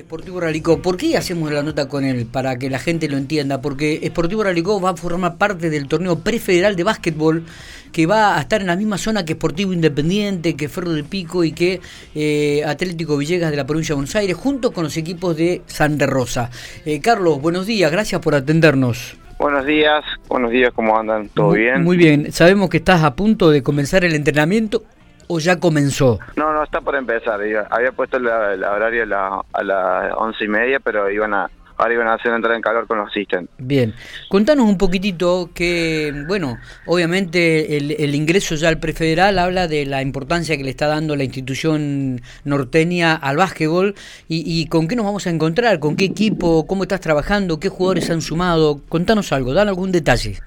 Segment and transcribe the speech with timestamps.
[0.00, 0.82] Sportivo Ralicó.
[0.82, 2.26] ¿Por qué hacemos la nota con él?
[2.26, 3.60] Para que la gente lo entienda.
[3.60, 7.44] Porque Sportivo Ralicó va a formar parte del torneo prefederal de básquetbol
[7.92, 11.44] que va a estar en la misma zona que Sportivo Independiente, que Ferro del Pico
[11.44, 11.80] y que
[12.14, 16.06] eh, Atlético Villegas de la provincia de Buenos Aires, junto con los equipos de Santa
[16.06, 16.50] Rosa.
[16.84, 19.16] Eh, Carlos, buenos días, gracias por atendernos.
[19.38, 21.28] Buenos días, buenos días, ¿cómo andan?
[21.28, 21.84] ¿Todo bien?
[21.84, 24.82] Muy bien, sabemos que estás a punto de comenzar el entrenamiento
[25.28, 26.18] o ya comenzó?
[26.36, 27.40] No, no, está por empezar.
[27.70, 32.14] Había puesto el, horario a, las once y media, pero iban a, ahora iban a
[32.14, 33.54] hacer entrar en calor con los asistentes.
[33.58, 33.94] Bien,
[34.28, 40.56] contanos un poquitito que, bueno, obviamente el, ingreso ya al prefederal habla de la importancia
[40.56, 43.94] que le está dando la institución norteña al básquetbol
[44.28, 47.68] y, y con qué nos vamos a encontrar, con qué equipo, cómo estás trabajando, qué
[47.68, 48.80] jugadores han sumado.
[48.88, 50.38] Contanos algo, dan algún detalle.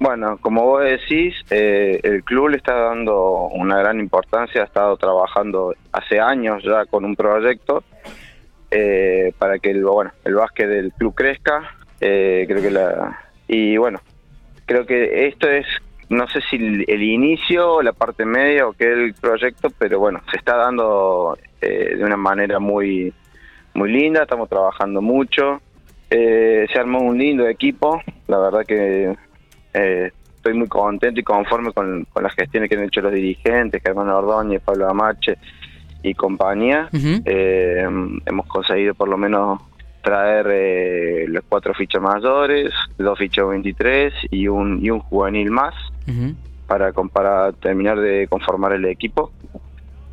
[0.00, 4.96] Bueno, como vos decís, eh, el club le está dando una gran importancia, ha estado
[4.96, 7.84] trabajando hace años ya con un proyecto
[8.70, 11.76] eh, para que el, bueno, el básquet del club crezca.
[12.00, 14.00] Eh, creo que la y bueno,
[14.64, 15.66] creo que esto es
[16.08, 20.38] no sé si el, inicio la parte media o qué el proyecto, pero bueno, se
[20.38, 23.12] está dando de una manera muy
[23.74, 25.60] muy linda, estamos trabajando mucho.
[26.08, 29.14] se armó un lindo equipo, la verdad que
[29.74, 34.08] eh, estoy muy contento y conforme con, las gestiones que han hecho los dirigentes, Germán
[34.08, 35.36] Ordóñez, Pablo Amache
[36.02, 36.88] y compañía.
[36.92, 37.86] Eh,
[38.24, 39.60] hemos conseguido por lo menos
[40.02, 45.74] traer eh, los cuatro fichas mayores, dos fichas 23 y un, y un juvenil más
[46.66, 49.30] para, para terminar de conformar el equipo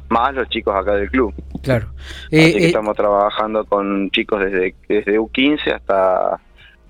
[0.09, 1.33] más los chicos acá del club.
[1.61, 1.87] Claro.
[2.27, 6.39] Así que estamos trabajando con chicos desde, desde U15 hasta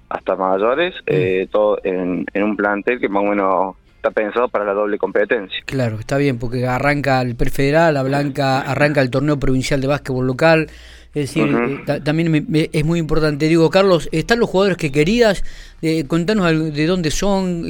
[0.09, 1.07] hasta mayores, mm.
[1.07, 5.57] eh, todo en, un plantel que más o menos está pensado para la doble competencia.
[5.65, 10.27] Claro, está bien, porque arranca el prefederal, la Blanca arranca el torneo provincial de básquetbol
[10.27, 10.67] local.
[11.13, 11.47] Es decir,
[11.87, 13.47] eh, también es muy importante.
[13.47, 15.43] Digo, Carlos, ¿están los jugadores que querías?
[15.81, 17.63] Eh, contanos de dónde son,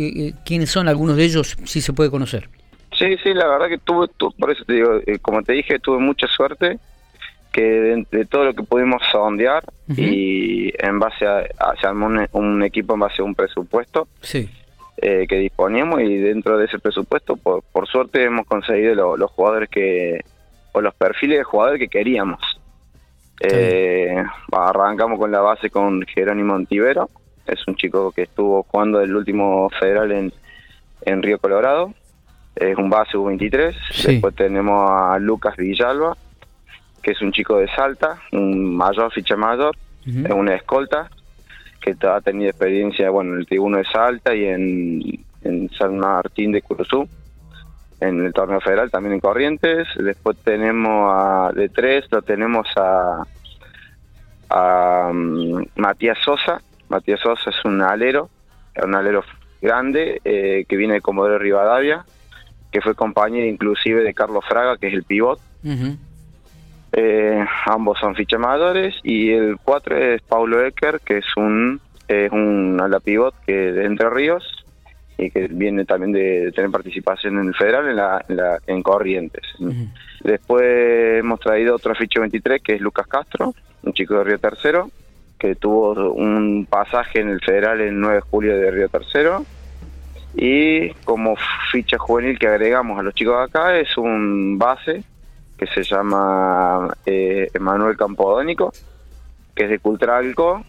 [0.44, 2.50] quiénes son algunos de ellos, si se puede conocer.
[2.98, 6.28] Sí, sí, la verdad que tuve, por eso te digo, como te dije, tuve mucha
[6.28, 6.78] suerte
[7.58, 11.44] que de, todo lo que pudimos sondear y en base a,
[11.82, 16.66] se armó un, equipo en base a un presupuesto eh, que disponíamos y dentro de
[16.66, 20.24] ese presupuesto por, por suerte hemos conseguido los jugadores que
[20.72, 22.40] o los perfiles de jugadores que queríamos.
[23.40, 27.10] Eh, arrancamos con la base con Jerónimo Antivero
[27.48, 30.34] es un chico que estuvo jugando el último federal en,
[31.02, 31.94] en Río Colorado
[32.56, 33.76] es un base U23
[34.08, 36.18] después tenemos a Lucas Villalba
[37.02, 39.76] que es un chico de Salta, un mayor, ficha mayor,
[40.06, 41.10] es una escolta,
[41.82, 46.62] que ha tenido experiencia bueno, en el tribuno de Salta y en, San Martín de
[46.62, 47.08] Curuzú,
[48.02, 49.88] en el torneo federal, también en Corrientes.
[49.98, 53.24] Después tenemos a, de tres, lo tenemos a,
[54.50, 56.62] a mm, Matías Sosa.
[56.90, 58.30] Matías Sosa es un alero,
[58.84, 59.24] un alero
[59.62, 62.06] grande eh, que viene de Comodoro Rivadavia,
[62.72, 65.40] que fue compañero inclusive de Carlos Fraga, que es el pivot.
[67.00, 72.80] Eh, ambos son fichamadores y el 4 es Paulo Ecker, que es un es un
[72.82, 74.66] ala pivot que de Entre Ríos
[75.16, 79.44] y que viene también de, tener participación en el federal en la, en, Corrientes.
[80.24, 83.54] Después hemos traído otro ficha 23 que es Lucas Castro,
[83.84, 84.90] un chico de Río Tercero
[85.38, 89.46] que tuvo un pasaje en el federal el 9 de julio de Río Tercero
[90.34, 91.36] y como
[91.72, 95.04] ficha juvenil que agregamos a los chicos de acá es un base
[95.58, 98.72] que se llama eh, Emanuel Campodónico,
[99.56, 100.64] que es de Cultralco,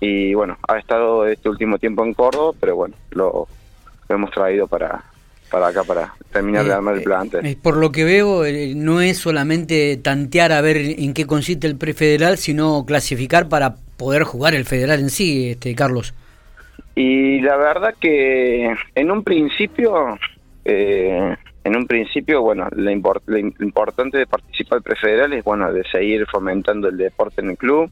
[0.00, 3.46] y bueno, ha estado este último tiempo en Córdoba, pero bueno, lo,
[4.08, 5.04] hemos traído para,
[5.50, 7.30] para acá, para terminar de eh, armar el plan.
[7.42, 8.42] Eh, por lo que veo,
[8.74, 14.24] no es solamente tantear a ver en qué consiste el prefederal, sino clasificar para poder
[14.24, 16.14] jugar el federal en sí, este Carlos.
[16.94, 20.18] Y la verdad que en un principio
[20.64, 26.26] eh, en un principio, bueno, lo, importante de participar el prefederal es, bueno, de seguir
[26.26, 27.90] fomentando el deporte en el club,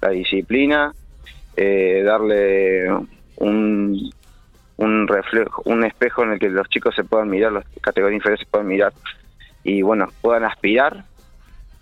[0.00, 0.94] la disciplina,
[1.56, 2.90] eh, darle
[3.36, 4.10] un,
[4.78, 8.46] un reflejo, un espejo en el que los chicos se puedan mirar, las categorías inferiores
[8.46, 8.92] se puedan mirar
[9.62, 11.04] y, bueno, puedan aspirar.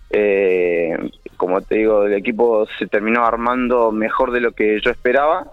[0.09, 0.97] Eh,
[1.37, 5.47] como te digo, el equipo se terminó armando mejor de lo que yo esperaba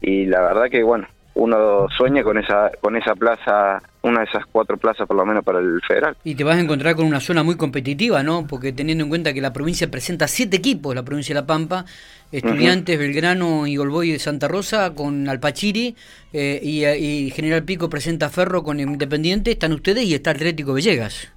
[0.00, 4.46] y la verdad que, bueno, uno sueña con esa con esa plaza, una de esas
[4.46, 6.16] cuatro plazas por lo menos para el federal.
[6.24, 8.46] Y te vas a encontrar con una zona muy competitiva, ¿no?
[8.46, 11.84] Porque teniendo en cuenta que la provincia presenta siete equipos, la provincia de La Pampa,
[12.32, 15.94] Estudiantes, Belgrano y Golboy de Santa Rosa con Alpachiri
[16.32, 21.32] eh, y, General Pico presenta Ferro con Independiente, están ustedes y está Atlético Villegas.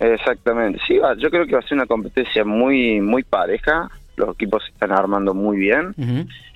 [0.00, 3.88] Exactamente, sí, yo creo que va a ser una competencia muy muy pareja.
[4.16, 5.94] los equipos se están armando muy bien.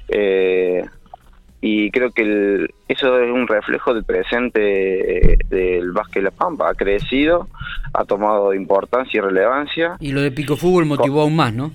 [0.09, 0.85] eh,
[1.67, 6.71] y creo que eso es un reflejo del presente del básquet La Pampa.
[6.71, 7.49] Ha crecido,
[7.93, 9.97] ha tomado importancia y relevancia.
[9.99, 11.73] Y lo de Pico Fútbol motivó aún más, ¿no?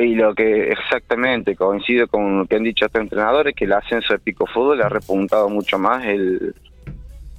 [0.00, 4.14] y lo que exactamente coincide con lo que han dicho estos entrenadores, que el ascenso
[4.14, 6.54] de Pico Fútbol ha repuntado mucho más el,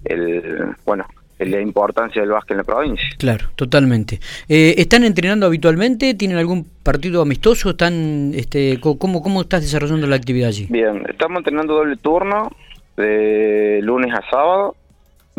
[0.05, 1.05] el bueno,
[1.49, 3.07] la importancia del básquet en la provincia.
[3.17, 4.19] Claro, totalmente.
[4.47, 6.13] Eh, ¿Están entrenando habitualmente?
[6.13, 7.71] ¿Tienen algún partido amistoso?
[7.71, 10.67] ¿Están, este, cómo, ¿Cómo estás desarrollando la actividad allí?
[10.69, 12.51] Bien, estamos entrenando doble turno,
[12.97, 14.75] de lunes a sábado.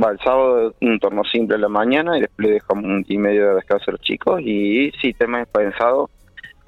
[0.03, 3.19] Va, el sábado un turno simple en la mañana y después le dejamos un y
[3.19, 4.41] medio de descanso a los chicos.
[4.41, 6.09] Y sí, tema pensado.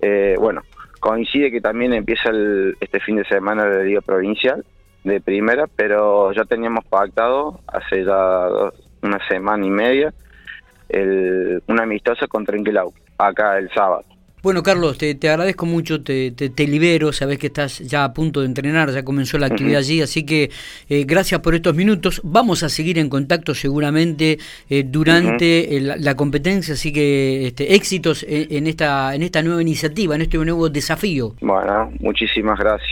[0.00, 0.62] Eh, bueno,
[1.00, 4.64] coincide que también empieza el, este fin de semana la Liga Provincial
[5.04, 10.12] de primera, pero ya teníamos pactado hace ya dos, una semana y media,
[10.88, 14.04] el, una amistosa contra Ingelau, acá el sábado.
[14.44, 18.46] Bueno, Carlos, te, agradezco mucho, te, te, libero, sabes que estás ya a punto de
[18.46, 20.50] entrenar, ya comenzó la actividad allí, así que
[20.90, 22.20] eh, gracias por estos minutos.
[22.22, 24.36] Vamos a seguir en contacto seguramente
[24.68, 30.20] eh, durante la, competencia, así que este, éxitos en, esta, en esta nueva iniciativa, en
[30.20, 31.32] este nuevo desafío.
[31.40, 32.90] Bueno, muchísimas gracias.